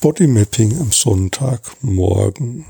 Bodymapping 0.00 0.78
am 0.78 0.92
Sonntagmorgen. 0.92 2.64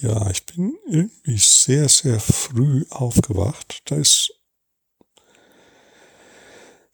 Ja, 0.00 0.30
ich 0.30 0.46
bin 0.46 0.78
irgendwie 0.86 1.36
sehr, 1.36 1.90
sehr 1.90 2.20
früh 2.20 2.86
aufgewacht. 2.88 3.82
Da 3.84 3.96
ist 3.96 4.32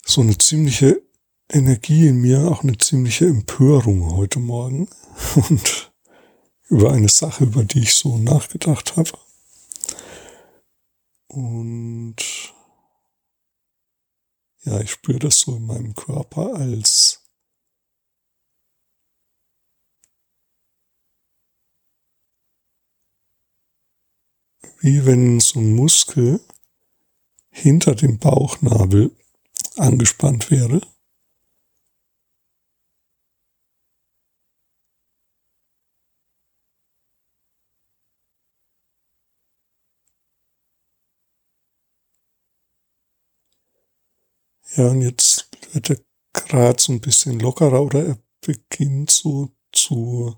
so 0.04 0.22
eine 0.22 0.36
ziemliche 0.38 1.00
Energie 1.48 2.08
in 2.08 2.20
mir, 2.20 2.50
auch 2.50 2.64
eine 2.64 2.78
ziemliche 2.78 3.26
Empörung 3.26 4.16
heute 4.16 4.40
Morgen 4.40 4.88
und 5.48 5.92
über 6.68 6.92
eine 6.92 7.08
Sache, 7.08 7.44
über 7.44 7.62
die 7.62 7.80
ich 7.80 7.94
so 7.94 8.18
nachgedacht 8.18 8.96
habe. 8.96 9.12
Und 11.28 12.16
ja, 14.64 14.80
ich 14.80 14.90
spüre 14.90 15.18
das 15.18 15.40
so 15.40 15.56
in 15.56 15.66
meinem 15.66 15.94
Körper 15.94 16.54
als 16.54 17.20
wie 24.80 25.04
wenn 25.04 25.40
so 25.40 25.60
ein 25.60 25.74
Muskel 25.74 26.40
hinter 27.50 27.94
dem 27.94 28.18
Bauchnabel 28.18 29.10
angespannt 29.76 30.50
wäre. 30.50 30.80
Ja, 44.76 44.88
und 44.88 45.02
jetzt 45.02 45.48
wird 45.72 45.90
er 45.90 45.96
gerade 46.32 46.80
so 46.80 46.92
ein 46.92 47.00
bisschen 47.00 47.40
lockerer 47.40 47.82
oder 47.82 48.06
er 48.06 48.18
beginnt 48.40 49.10
so 49.10 49.50
zu, 49.72 50.36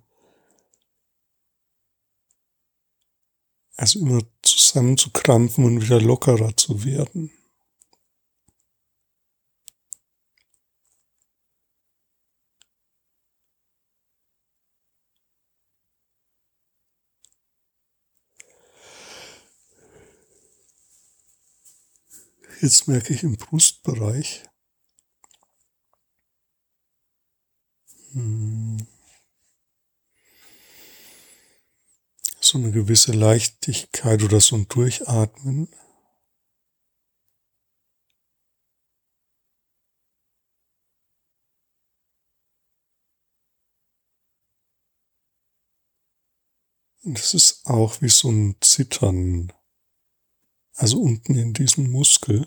also 3.77 3.99
immer 4.01 4.23
zusammenzukrampfen 4.43 5.65
und 5.65 5.83
wieder 5.83 6.01
lockerer 6.01 6.57
zu 6.57 6.85
werden. 6.85 7.31
Jetzt 22.63 22.87
merke 22.87 23.13
ich 23.13 23.25
im 23.25 23.37
Brustbereich, 23.37 24.45
hm, 28.13 28.87
so 32.41 32.59
eine 32.59 32.71
gewisse 32.71 33.11
Leichtigkeit 33.11 34.23
oder 34.23 34.41
so 34.41 34.55
ein 34.55 34.69
Durchatmen. 34.69 35.75
Und 47.03 47.19
es 47.19 47.35
ist 47.35 47.67
auch 47.67 48.01
wie 48.03 48.09
so 48.09 48.31
ein 48.31 48.55
Zittern 48.61 49.53
also 50.77 51.01
unten 51.01 51.35
in 51.37 51.53
diesem 51.53 51.91
Muskel. 51.91 52.47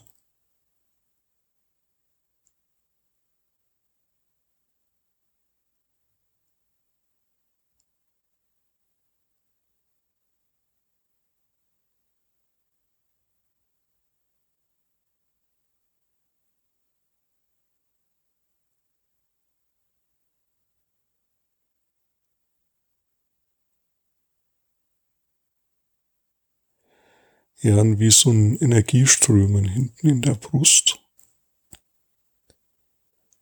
Ja, 27.61 27.83
wie 27.99 28.11
so 28.11 28.31
ein 28.31 28.55
Energieströmen 28.57 29.65
hinten 29.65 30.07
in 30.07 30.21
der 30.21 30.35
Brust. 30.35 30.99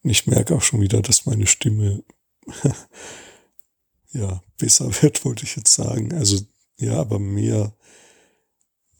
Und 0.02 0.10
ich 0.10 0.28
merke 0.28 0.56
auch 0.56 0.62
schon 0.62 0.82
wieder, 0.82 1.02
dass 1.02 1.26
meine 1.26 1.48
Stimme 1.48 2.04
ja 4.12 4.44
besser 4.58 4.90
wird, 5.02 5.24
wollte 5.26 5.46
ich 5.46 5.56
jetzt 5.56 5.74
sagen. 5.74 6.14
Also 6.14 6.40
ja, 6.78 7.00
aber 7.00 7.20
mehr, 7.20 7.76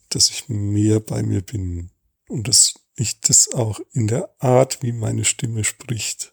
dass 0.08 0.30
ich 0.30 0.48
mehr 0.48 1.00
bei 1.00 1.22
mir 1.22 1.42
bin 1.42 1.90
und 2.28 2.48
dass 2.48 2.74
ich 2.96 3.20
das 3.20 3.52
auch 3.52 3.80
in 3.92 4.06
der 4.06 4.34
Art, 4.38 4.82
wie 4.82 4.92
meine 4.92 5.24
Stimme 5.24 5.64
spricht 5.64 6.32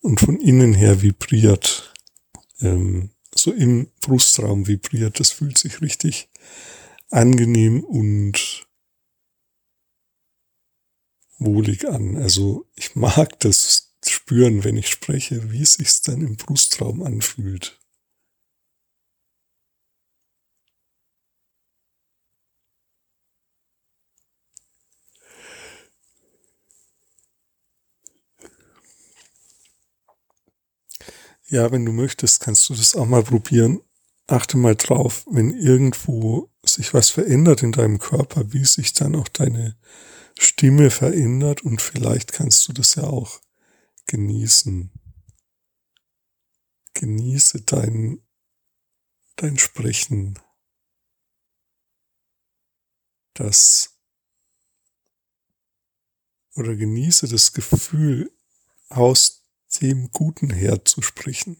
und 0.00 0.20
von 0.20 0.40
innen 0.40 0.74
her 0.74 1.02
vibriert, 1.02 1.94
ähm, 2.60 3.10
so 3.34 3.52
im 3.52 3.90
Brustraum 4.00 4.66
vibriert, 4.66 5.20
das 5.20 5.30
fühlt 5.30 5.58
sich 5.58 5.80
richtig 5.80 6.28
angenehm 7.10 7.82
und 7.84 8.66
wohlig 11.38 11.88
an. 11.88 12.16
Also 12.16 12.66
ich 12.74 12.96
mag 12.96 13.38
das 13.40 13.94
spüren, 14.06 14.64
wenn 14.64 14.76
ich 14.76 14.88
spreche, 14.88 15.50
wie 15.52 15.62
es 15.62 15.74
sich 15.74 16.02
dann 16.02 16.20
im 16.20 16.36
Brustraum 16.36 17.02
anfühlt. 17.02 17.78
Ja, 31.50 31.72
wenn 31.72 31.86
du 31.86 31.92
möchtest, 31.92 32.40
kannst 32.40 32.68
du 32.68 32.74
das 32.74 32.94
auch 32.94 33.06
mal 33.06 33.22
probieren 33.22 33.80
achte 34.28 34.58
mal 34.58 34.76
drauf, 34.76 35.24
wenn 35.30 35.50
irgendwo 35.50 36.50
sich 36.68 36.94
was 36.94 37.10
verändert 37.10 37.62
in 37.62 37.72
deinem 37.72 37.98
Körper, 37.98 38.52
wie 38.52 38.64
sich 38.64 38.92
dann 38.92 39.14
auch 39.14 39.28
deine 39.28 39.76
Stimme 40.38 40.90
verändert 40.90 41.62
und 41.62 41.82
vielleicht 41.82 42.32
kannst 42.32 42.68
du 42.68 42.72
das 42.72 42.94
ja 42.94 43.04
auch 43.04 43.40
genießen. 44.06 44.92
Genieße 46.94 47.62
dein, 47.62 48.20
dein 49.36 49.58
Sprechen. 49.58 50.38
Das 53.34 53.98
oder 56.58 56.74
genieße 56.74 57.28
das 57.28 57.52
Gefühl, 57.52 58.32
aus 58.88 59.44
dem 59.80 60.10
Guten 60.10 60.50
her 60.50 60.84
zu 60.84 61.02
sprechen. 61.02 61.56